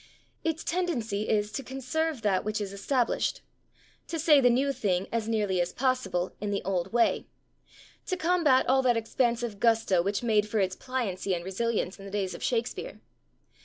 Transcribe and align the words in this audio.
Its 0.43 0.63
tendency 0.63 1.29
is 1.29 1.51
to 1.51 1.61
conserve 1.61 2.23
that 2.23 2.43
which 2.43 2.59
is 2.59 2.73
established; 2.73 3.41
to 4.07 4.17
say 4.17 4.41
the 4.41 4.49
new 4.49 4.73
thing, 4.73 5.05
as 5.11 5.29
nearly 5.29 5.61
as 5.61 5.71
possible, 5.71 6.33
in 6.41 6.49
the 6.49 6.63
old 6.63 6.91
way; 6.91 7.27
to 8.07 8.17
combat 8.17 8.67
all 8.67 8.81
that 8.81 8.97
expansive 8.97 9.59
gusto 9.59 10.01
which 10.01 10.23
made 10.23 10.49
for 10.49 10.57
its 10.59 10.75
pliancy 10.75 11.35
and 11.35 11.45
resilience 11.45 11.99
in 11.99 12.05
the 12.05 12.09
days 12.09 12.33
of 12.33 12.41
Shakespeare. 12.41 12.99